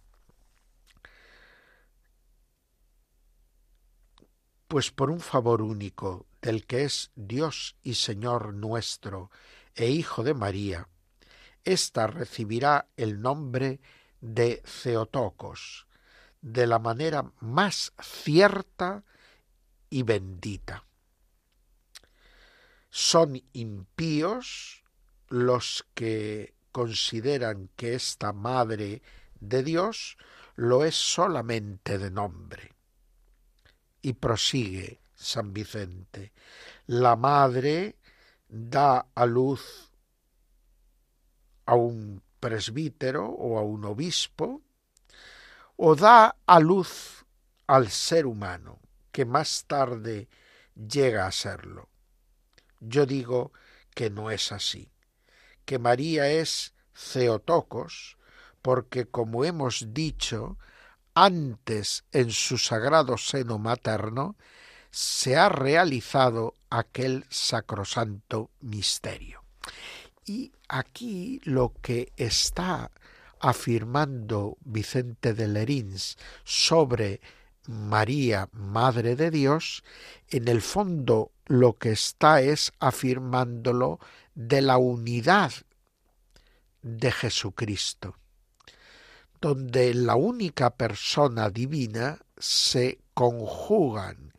[4.67, 9.31] Pues por un favor único del que es Dios y Señor nuestro
[9.73, 10.89] e Hijo de María,
[11.63, 13.79] ésta recibirá el nombre
[14.21, 15.87] de Theotocos,
[16.41, 19.03] de la manera más cierta
[19.89, 20.85] y bendita.
[22.89, 24.83] Son impíos
[25.27, 29.01] los que consideran que esta Madre
[29.39, 30.17] de Dios
[30.55, 32.75] lo es solamente de nombre.
[34.01, 36.33] Y prosigue San Vicente.
[36.87, 37.97] La Madre
[38.47, 39.91] da a luz
[41.65, 44.61] a un presbítero o a un obispo,
[45.77, 47.23] o da a luz
[47.67, 48.81] al ser humano,
[49.13, 50.27] que más tarde
[50.75, 51.87] llega a serlo.
[52.81, 53.53] Yo digo
[53.95, 54.91] que no es así,
[55.63, 58.17] que María es Ceotocos,
[58.61, 60.57] porque como hemos dicho,
[61.13, 64.35] antes en su sagrado seno materno
[64.91, 69.43] se ha realizado aquel sacrosanto misterio.
[70.25, 72.91] Y aquí lo que está
[73.39, 77.21] afirmando Vicente de Lerins sobre
[77.67, 79.83] María, Madre de Dios,
[80.29, 83.99] en el fondo lo que está es afirmándolo
[84.35, 85.53] de la unidad
[86.83, 88.15] de Jesucristo,
[89.39, 94.33] donde la única persona divina se conjugan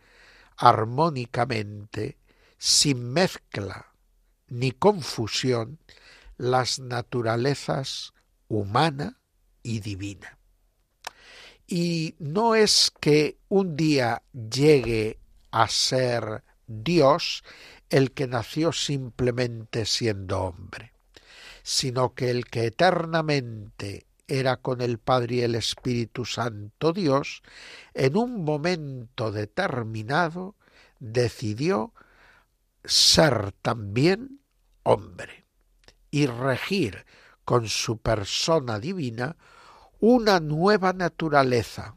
[0.56, 2.18] armónicamente,
[2.56, 3.91] sin mezcla
[4.52, 5.78] ni confusión,
[6.36, 8.12] las naturalezas
[8.48, 9.18] humana
[9.62, 10.38] y divina.
[11.66, 15.18] Y no es que un día llegue
[15.52, 17.42] a ser Dios
[17.88, 20.92] el que nació simplemente siendo hombre,
[21.62, 27.42] sino que el que eternamente era con el Padre y el Espíritu Santo Dios,
[27.94, 30.56] en un momento determinado
[31.00, 31.94] decidió
[32.84, 34.41] ser también
[34.82, 35.46] hombre
[36.10, 37.04] y regir
[37.44, 39.36] con su persona divina
[40.00, 41.94] una nueva naturaleza,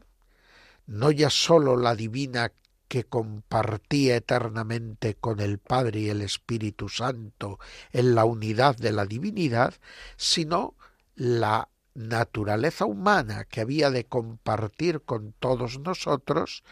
[0.86, 2.52] no ya sólo la divina
[2.88, 7.58] que compartía eternamente con el Padre y el Espíritu Santo
[7.92, 9.74] en la unidad de la divinidad,
[10.16, 10.74] sino
[11.16, 16.62] la naturaleza humana que había de compartir con todos nosotros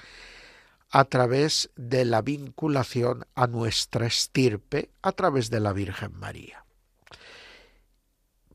[0.94, 6.64] a través de la vinculación a nuestra estirpe, a través de la Virgen María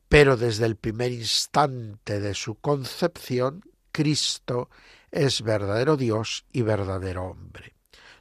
[0.10, 3.62] pero desde el primer instante de su concepción,
[3.92, 4.70] Cristo
[5.12, 7.76] es verdadero Dios y verdadero hombre.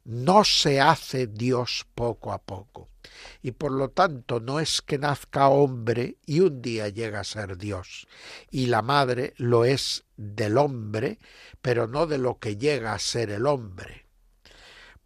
[0.05, 2.90] No se hace Dios poco a poco.
[3.42, 7.57] Y por lo tanto no es que nazca hombre y un día llega a ser
[7.57, 8.07] Dios.
[8.51, 11.18] Y la madre lo es del hombre,
[11.62, 14.07] pero no de lo que llega a ser el hombre.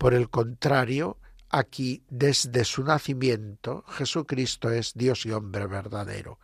[0.03, 1.18] Por el contrario,
[1.55, 6.38] Aquí, desde su nacimiento, Jesucristo es Dios y hombre verdadero.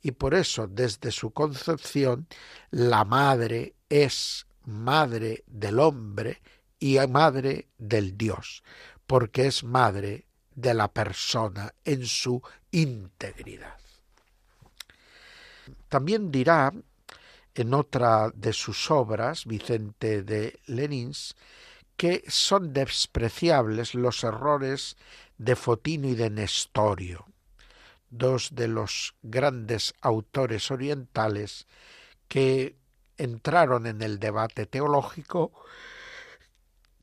[0.00, 2.26] Y por eso, desde su concepción,
[2.70, 6.40] la madre es madre del hombre
[6.78, 8.64] y madre del Dios,
[9.06, 12.40] porque es madre de la persona en su
[12.70, 13.76] integridad.
[15.90, 16.72] También dirá
[17.54, 21.36] en otra de sus obras, Vicente de Lenins,
[21.96, 24.96] que son despreciables los errores
[25.38, 27.26] de Fotino y de Nestorio,
[28.10, 31.66] dos de los grandes autores orientales
[32.28, 32.76] que
[33.16, 35.52] entraron en el debate teológico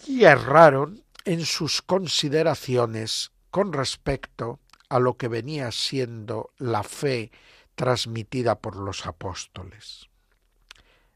[0.06, 7.32] y erraron en sus consideraciones con respecto a lo que venía siendo la fe
[7.76, 10.10] transmitida por los apóstoles.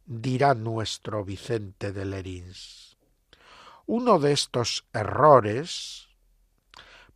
[0.05, 2.84] Dirá nuestro Vicente de Lerins.
[3.88, 6.07] Uno de estos errores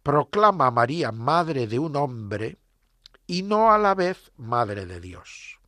[0.04, 2.60] proclama a María madre de un hombre
[3.26, 5.60] y no a la vez madre de Dios.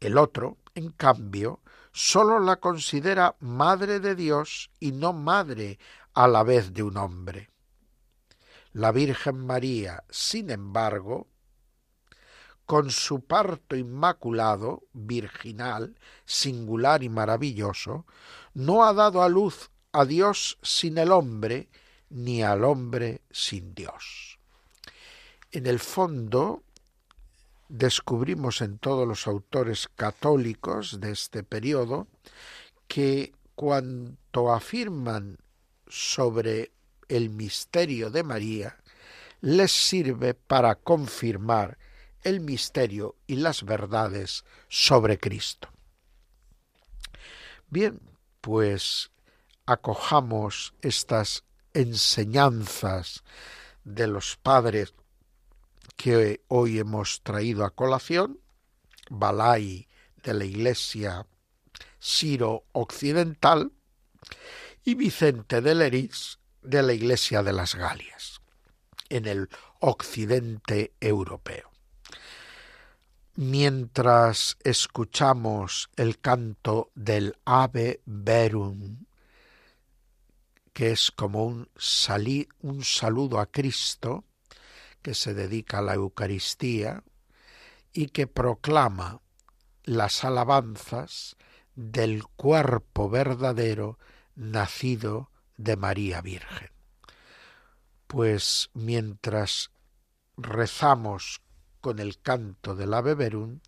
[0.00, 1.60] El otro, en cambio,
[1.92, 5.78] sólo la considera madre de Dios y no madre
[6.14, 7.50] a la vez de un hombre.
[8.72, 11.26] La Virgen María, sin embargo,
[12.68, 18.04] con su parto inmaculado, virginal, singular y maravilloso,
[18.58, 21.68] no ha dado a luz a Dios sin el hombre,
[22.10, 24.40] ni al hombre sin Dios.
[25.52, 26.64] En el fondo,
[27.68, 32.08] descubrimos en todos los autores católicos de este periodo
[32.88, 35.38] que cuanto afirman
[35.86, 36.72] sobre
[37.06, 38.76] el misterio de María
[39.40, 41.78] les sirve para confirmar
[42.24, 45.68] el misterio y las verdades sobre Cristo.
[47.70, 48.00] Bien,
[48.48, 49.10] pues
[49.66, 51.44] acojamos estas
[51.74, 53.22] enseñanzas
[53.84, 54.94] de los padres
[55.96, 58.40] que hoy hemos traído a colación,
[59.10, 59.86] Balai
[60.22, 61.26] de la Iglesia
[61.98, 63.70] Siro Occidental
[64.82, 68.40] y Vicente de Leris de la Iglesia de las Galias,
[69.10, 71.70] en el occidente europeo.
[73.40, 79.04] Mientras escuchamos el canto del Ave Verum,
[80.72, 81.68] que es como un,
[82.62, 84.24] un saludo a Cristo,
[85.02, 87.04] que se dedica a la Eucaristía
[87.92, 89.20] y que proclama
[89.84, 91.36] las alabanzas
[91.76, 94.00] del cuerpo verdadero
[94.34, 96.70] nacido de María Virgen.
[98.08, 99.70] Pues mientras
[100.36, 101.40] rezamos
[101.80, 103.60] con el canto del Ave Verum,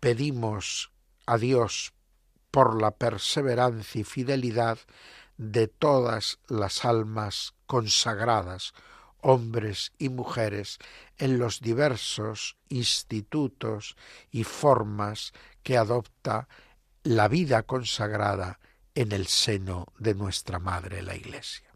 [0.00, 0.90] pedimos
[1.26, 1.92] a Dios
[2.50, 4.78] por la perseverancia y fidelidad
[5.36, 8.74] de todas las almas consagradas,
[9.20, 10.78] hombres y mujeres,
[11.18, 13.96] en los diversos institutos
[14.30, 15.32] y formas
[15.62, 16.48] que adopta
[17.02, 18.60] la vida consagrada
[18.94, 21.72] en el seno de nuestra Madre la Iglesia.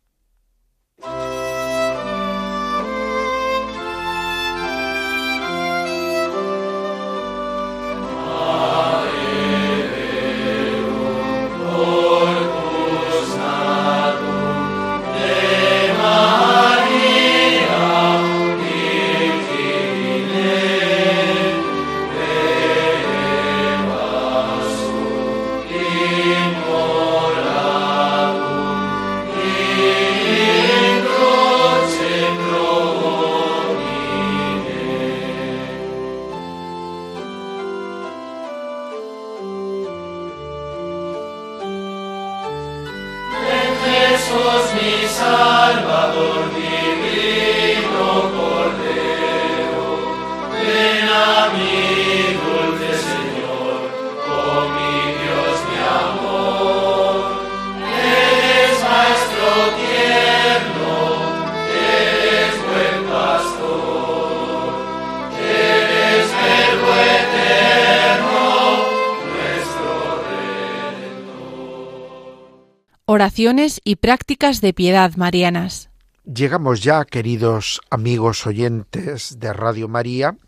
[73.38, 75.90] Y prácticas de piedad marianas.
[76.24, 80.38] Llegamos ya, queridos amigos oyentes de Radio María,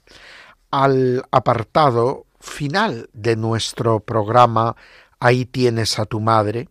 [0.71, 4.75] al apartado final de nuestro programa
[5.21, 6.71] Ahí tienes a tu madre,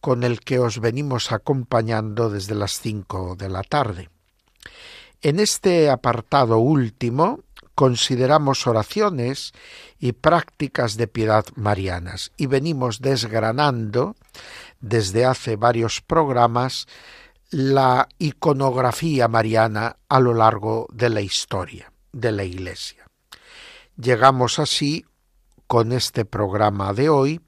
[0.00, 4.08] con el que os venimos acompañando desde las cinco de la tarde.
[5.20, 7.40] En este apartado último
[7.80, 9.54] consideramos oraciones
[9.98, 14.16] y prácticas de piedad marianas y venimos desgranando
[14.80, 16.86] desde hace varios programas
[17.48, 23.06] la iconografía mariana a lo largo de la historia de la Iglesia.
[23.96, 25.06] Llegamos así
[25.66, 27.40] con este programa de hoy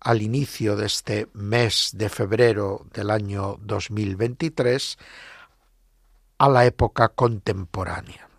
[0.00, 4.98] al inicio de este mes de febrero del año 2023
[6.38, 8.29] a la época contemporánea.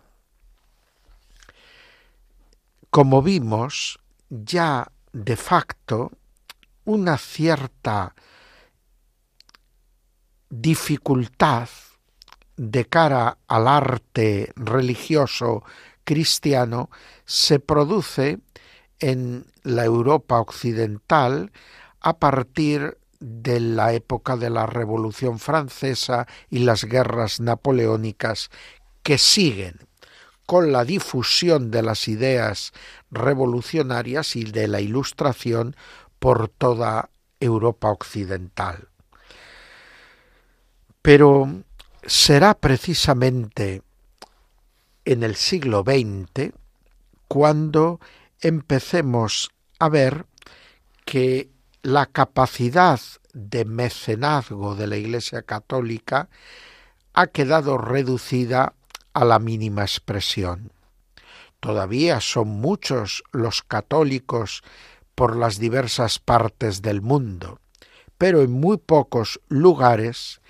[2.92, 6.12] Como vimos, ya de facto
[6.84, 8.14] una cierta
[10.50, 11.70] dificultad
[12.58, 15.64] de cara al arte religioso
[16.04, 16.90] cristiano
[17.24, 18.40] se produce
[18.98, 21.50] en la Europa occidental
[21.98, 28.50] a partir de la época de la Revolución Francesa y las guerras napoleónicas
[29.02, 29.78] que siguen
[30.46, 32.72] con la difusión de las ideas
[33.10, 35.76] revolucionarias y de la ilustración
[36.18, 38.88] por toda Europa occidental.
[41.00, 41.62] Pero
[42.06, 43.82] será precisamente
[45.04, 46.52] en el siglo XX
[47.28, 48.00] cuando
[48.40, 50.26] empecemos a ver
[51.04, 51.50] que
[51.82, 53.00] la capacidad
[53.32, 56.28] de mecenazgo de la Iglesia Católica
[57.14, 58.74] ha quedado reducida
[59.14, 60.72] a la mínima expresión.
[61.60, 64.62] Todavía son muchos los católicos
[65.14, 67.60] por las diversas partes del mundo,
[68.18, 70.40] pero en muy pocos lugares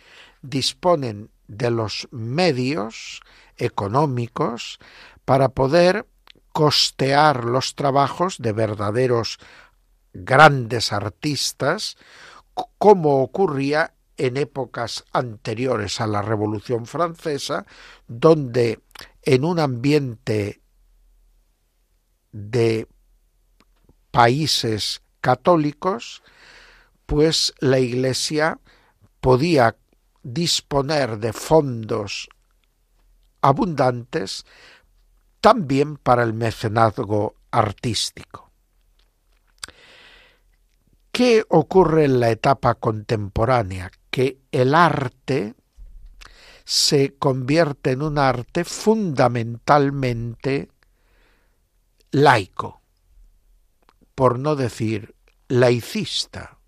[0.41, 3.21] disponen de los medios
[3.57, 4.79] económicos
[5.25, 6.07] para poder
[6.53, 9.39] costear los trabajos de verdaderos
[10.13, 11.97] grandes artistas,
[12.79, 17.67] como ocurría en épocas anteriores a la Revolución Francesa,
[18.07, 18.81] donde
[19.23, 20.61] en un ambiente
[22.33, 22.89] de
[24.11, 26.23] países católicos,
[27.07, 28.59] pues la Iglesia
[29.21, 29.77] podía
[30.23, 32.29] disponer de fondos
[33.41, 34.45] abundantes
[35.41, 38.51] también para el mecenazgo artístico.
[41.11, 43.91] ¿Qué ocurre en la etapa contemporánea?
[44.13, 45.57] Que el arte
[46.65, 50.71] se convierte en un arte fundamentalmente
[52.13, 52.81] laico,
[54.15, 55.17] por no decir
[55.49, 56.59] laicista,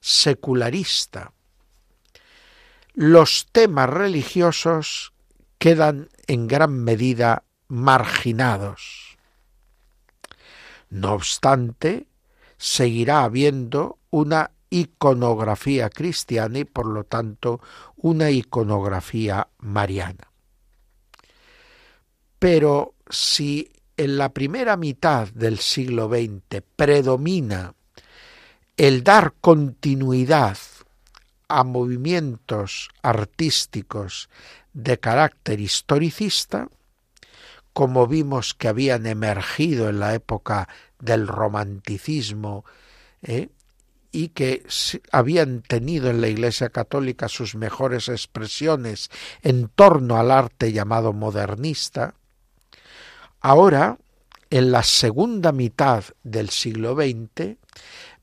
[0.00, 1.32] secularista.
[2.94, 5.12] Los temas religiosos
[5.58, 9.18] quedan en gran medida marginados.
[10.90, 12.06] No obstante,
[12.58, 17.60] seguirá habiendo una iconografía cristiana y por lo tanto
[17.96, 20.30] una iconografía mariana.
[22.38, 27.74] Pero si en la primera mitad del siglo XX predomina
[28.78, 30.56] el dar continuidad
[31.48, 34.30] a movimientos artísticos
[34.72, 36.68] de carácter historicista,
[37.74, 40.66] como vimos que habían emergido en la época
[40.98, 42.64] del romanticismo
[43.22, 43.50] ¿eh?
[44.12, 44.62] Y que
[45.10, 49.10] habían tenido en la Iglesia Católica sus mejores expresiones
[49.40, 52.14] en torno al arte llamado modernista,
[53.40, 53.98] ahora,
[54.50, 57.56] en la segunda mitad del siglo XX,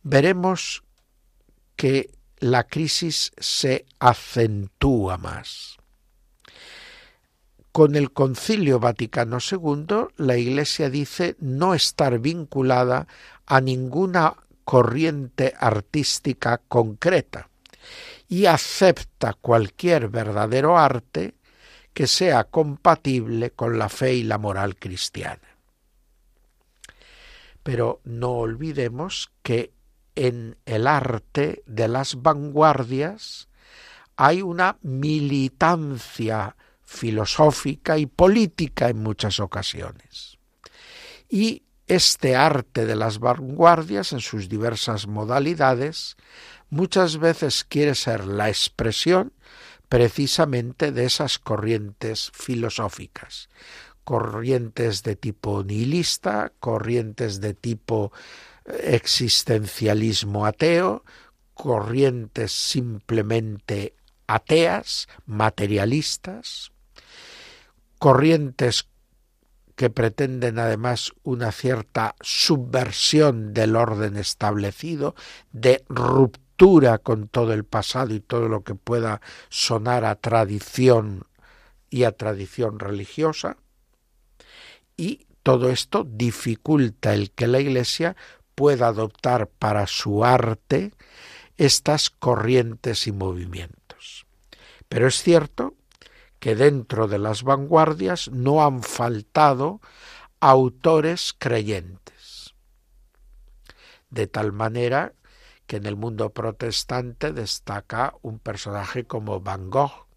[0.03, 0.83] veremos
[1.75, 5.77] que la crisis se acentúa más.
[7.71, 13.07] Con el Concilio Vaticano II, la Iglesia dice no estar vinculada
[13.45, 14.35] a ninguna
[14.69, 17.49] corriente artística concreta
[18.27, 21.33] y acepta cualquier verdadero arte
[21.91, 25.57] que sea compatible con la fe y la moral cristiana.
[27.63, 29.73] Pero no olvidemos que
[30.13, 33.49] en el arte de las vanguardias
[34.17, 40.37] hay una militancia filosófica y política en muchas ocasiones.
[41.27, 46.15] Y este arte de las vanguardias en sus diversas modalidades
[46.69, 49.33] muchas veces quiere ser la expresión
[49.89, 53.49] precisamente de esas corrientes filosóficas,
[54.03, 58.13] corrientes de tipo nihilista, corrientes de tipo
[58.83, 61.03] existencialismo ateo,
[61.55, 63.95] corrientes simplemente
[64.27, 66.71] ateas, materialistas,
[67.97, 68.87] corrientes
[69.79, 75.15] que pretenden además una cierta subversión del orden establecido,
[75.53, 81.23] de ruptura con todo el pasado y todo lo que pueda sonar a tradición
[81.89, 83.55] y a tradición religiosa,
[84.97, 88.17] y todo esto dificulta el que la Iglesia
[88.55, 90.91] pueda adoptar para su arte
[91.55, 94.25] estas corrientes y movimientos.
[94.89, 95.75] Pero es cierto
[96.39, 99.81] que dentro de las vanguardias no han faltado
[100.39, 102.53] autores creyentes.
[104.09, 105.13] De tal manera
[105.67, 110.07] que en el mundo protestante destaca un personaje como Van Gogh.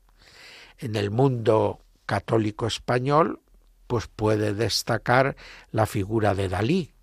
[0.78, 3.40] En el mundo católico español,
[3.86, 5.36] pues puede destacar
[5.70, 6.94] la figura de Dalí,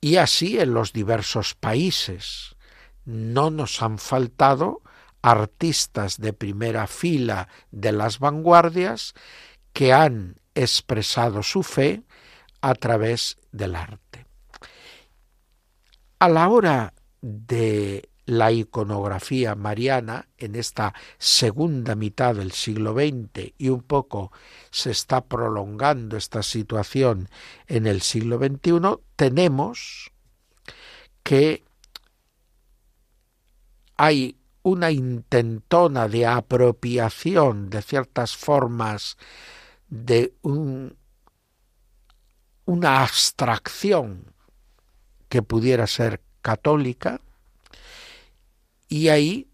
[0.00, 2.56] y así en los diversos países.
[3.04, 4.82] No nos han faltado
[5.22, 9.14] artistas de primera fila de las vanguardias
[9.72, 12.02] que han expresado su fe
[12.60, 14.26] a través del arte.
[16.18, 23.70] A la hora de la iconografía mariana en esta segunda mitad del siglo XX y
[23.70, 24.30] un poco
[24.70, 27.28] se está prolongando esta situación
[27.66, 30.12] en el siglo XXI, tenemos
[31.22, 31.64] que
[33.96, 39.16] hay una intentona de apropiación de ciertas formas
[39.88, 40.96] de un,
[42.64, 44.32] una abstracción
[45.28, 47.20] que pudiera ser católica,
[48.88, 49.48] y ahí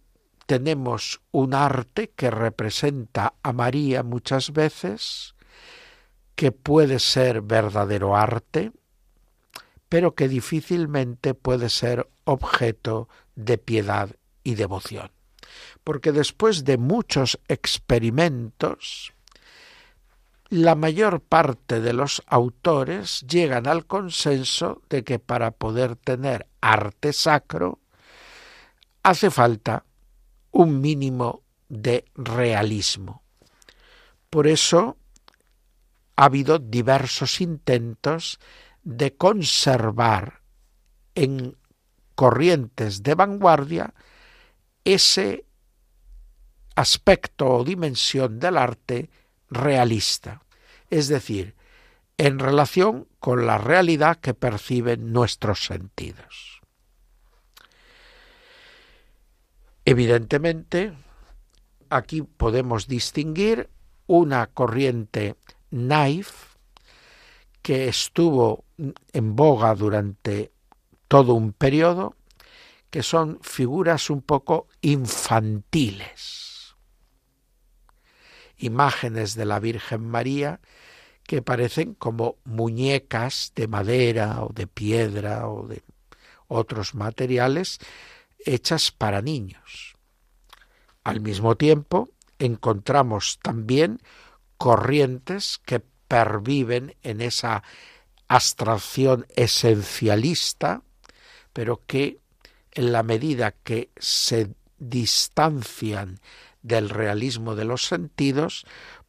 [0.47, 5.35] tenemos un arte que representa a María muchas veces,
[6.35, 8.73] que puede ser verdadero arte,
[9.89, 14.11] pero que difícilmente puede ser objeto de piedad
[14.47, 15.11] y devoción.
[15.83, 19.13] Porque después de muchos experimentos,
[20.49, 27.13] la mayor parte de los autores llegan al consenso de que para poder tener arte
[27.13, 27.81] sacro
[29.03, 29.85] hace falta
[30.53, 33.25] un mínimo de realismo.
[34.31, 34.97] Por eso
[36.15, 38.39] ha habido diversos intentos
[38.85, 40.43] de conservar
[41.17, 41.57] en
[42.15, 43.93] corrientes de vanguardia
[44.87, 45.45] ese
[46.77, 49.11] aspecto o dimensión del arte
[49.51, 50.43] realista,
[50.91, 51.57] es decir,
[52.19, 56.63] en relación con la realidad que perciben nuestros sentidos.
[59.85, 60.93] Evidentemente,
[61.91, 63.69] aquí podemos distinguir
[64.07, 65.35] una corriente
[65.71, 66.55] naif
[67.61, 68.65] que estuvo
[69.13, 70.53] en boga durante
[71.09, 72.15] todo un periodo,
[72.91, 76.75] que son figuras un poco infantiles,
[78.57, 80.61] imágenes de la Virgen María
[81.25, 85.83] que parecen como muñecas de madera o de piedra o de
[86.47, 87.79] otros materiales
[88.39, 89.97] hechas para niños.
[91.03, 92.09] Al mismo tiempo,
[92.39, 94.01] encontramos también
[94.57, 97.63] corrientes que perviven en esa
[98.29, 100.83] abstracción esencialista,
[101.53, 102.21] pero que
[102.77, 106.21] en la medida que se distancian
[106.63, 108.67] del realismo de los sentidos,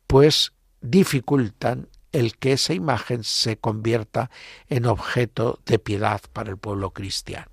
[0.07, 4.31] pues dificultan el que esa imagen se convierta
[4.69, 7.51] en objeto de piedad para el pueblo cristiano.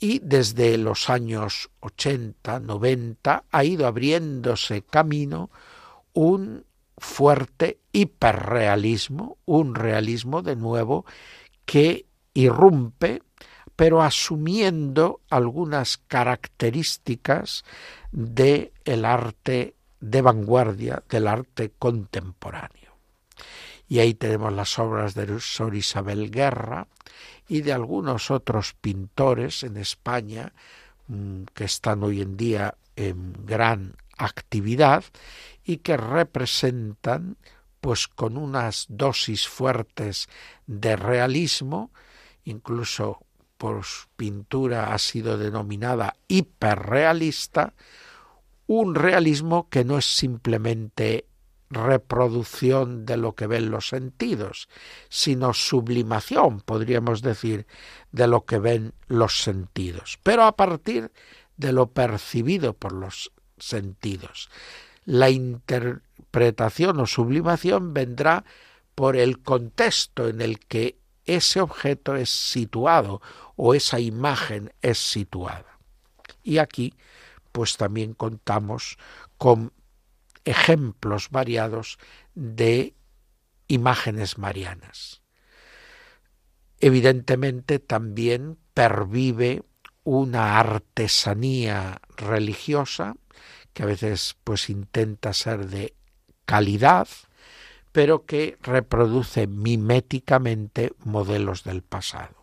[0.00, 5.50] Y desde los años 80, 90 ha ido abriéndose camino
[6.14, 6.64] un
[6.96, 11.04] fuerte hiperrealismo, un realismo de nuevo
[11.66, 13.22] que irrumpe,
[13.76, 17.64] pero asumiendo algunas características
[18.10, 22.92] del el arte de vanguardia, del arte contemporáneo.
[23.88, 26.86] Y ahí tenemos las obras de Sor Isabel Guerra,
[27.48, 30.52] y de algunos otros pintores en España
[31.08, 35.04] mm, que están hoy en día en gran actividad
[35.64, 37.36] y que representan
[37.80, 40.28] pues con unas dosis fuertes
[40.66, 41.90] de realismo,
[42.44, 43.20] incluso
[43.62, 43.84] por
[44.16, 47.74] pintura ha sido denominada hiperrealista,
[48.66, 51.26] un realismo que no es simplemente
[51.70, 54.68] reproducción de lo que ven los sentidos,
[55.08, 57.68] sino sublimación, podríamos decir,
[58.10, 61.12] de lo que ven los sentidos, pero a partir
[61.56, 64.50] de lo percibido por los sentidos.
[65.04, 68.44] La interpretación o sublimación vendrá
[68.96, 73.20] por el contexto en el que ese objeto es situado
[73.56, 75.78] o esa imagen es situada.
[76.42, 76.94] Y aquí
[77.52, 78.96] pues también contamos
[79.38, 79.72] con
[80.44, 81.98] ejemplos variados
[82.34, 82.94] de
[83.68, 85.22] imágenes marianas.
[86.80, 89.62] Evidentemente también pervive
[90.02, 93.14] una artesanía religiosa
[93.72, 95.94] que a veces pues intenta ser de
[96.44, 97.08] calidad,
[97.92, 102.42] pero que reproduce miméticamente modelos del pasado.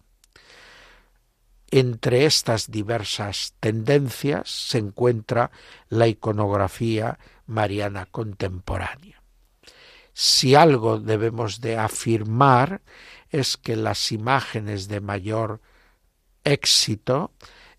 [1.72, 5.52] Entre estas diversas tendencias se encuentra
[5.90, 9.22] la iconografía mariana contemporánea.
[10.14, 12.82] Si algo debemos de afirmar
[13.30, 15.62] es que las imágenes de mayor
[16.44, 17.32] éxito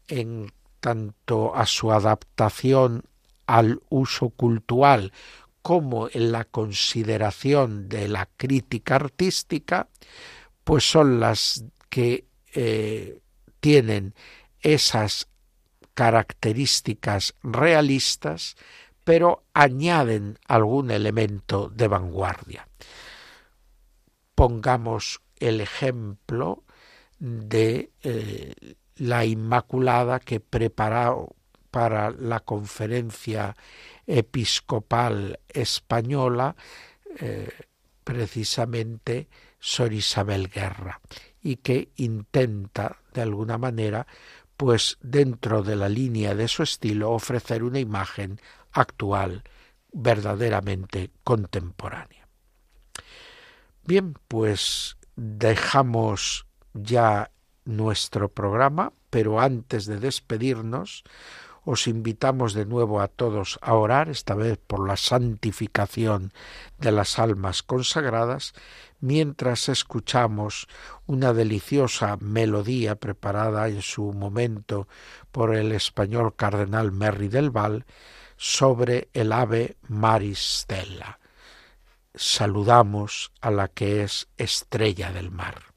[0.09, 3.05] en tanto a su adaptación
[3.47, 5.13] al uso cultural
[5.63, 9.89] como en la consideración de la crítica artística,
[10.65, 13.21] pues son las que eh,
[13.61, 14.15] tienen
[14.61, 15.29] esas
[15.95, 18.57] características realistas,
[19.05, 22.69] pero añaden algún elemento de vanguardia.
[24.35, 26.65] Pongamos el ejemplo
[27.19, 28.55] de eh,
[28.97, 31.35] la Inmaculada que preparó
[31.71, 33.57] para la conferencia
[34.07, 36.57] episcopal española
[37.19, 37.49] eh,
[38.05, 41.01] precisamente Sor Isabel Guerra
[41.43, 44.07] y que intenta de alguna manera
[44.57, 48.41] pues dentro de la línea de su estilo ofrecer una imagen
[48.73, 49.43] actual
[49.93, 52.29] verdaderamente contemporánea.
[53.85, 57.31] Bien, pues dejamos ya
[57.65, 61.05] nuestro programa, pero antes de despedirnos,
[61.65, 66.33] os invitamos de nuevo a todos a orar, esta vez por la santificación
[66.79, 68.55] de las almas consagradas,
[69.01, 70.67] mientras escuchamos
[71.07, 74.89] una deliciosa melodía preparada en su momento
[75.33, 77.87] por el español cardenal Merry del Val
[78.37, 81.19] sobre el ave Maristella.
[82.15, 85.70] Saludamos a la que es estrella del mar.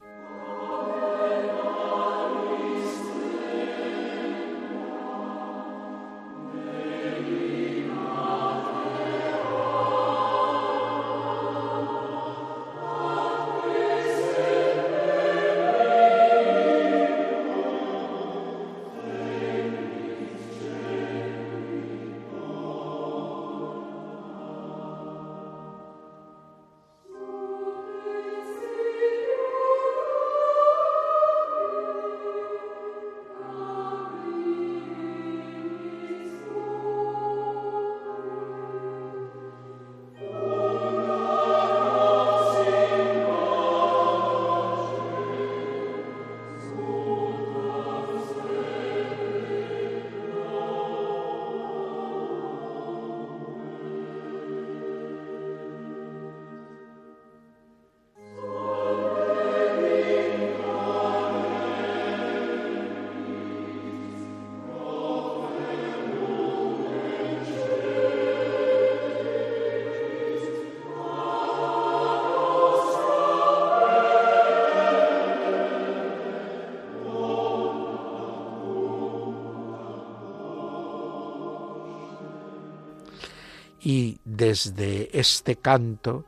[83.84, 86.24] Y desde este canto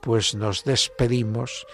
[0.00, 1.66] pues nos despedimos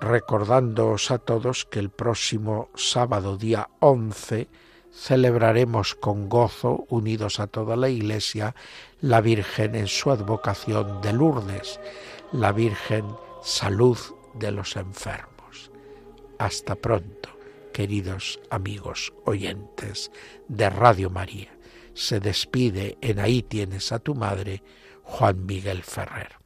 [0.00, 4.48] recordándoos a todos que el próximo sábado día 11
[4.92, 8.54] celebraremos con gozo, unidos a toda la Iglesia,
[9.00, 11.80] la Virgen en su advocación de Lourdes,
[12.32, 13.06] la Virgen
[13.42, 13.98] salud
[14.34, 15.70] de los enfermos.
[16.38, 17.30] Hasta pronto,
[17.72, 20.10] queridos amigos oyentes
[20.48, 21.55] de Radio María
[21.96, 24.62] se despide en Ahí tienes a tu madre,
[25.02, 26.45] Juan Miguel Ferrer.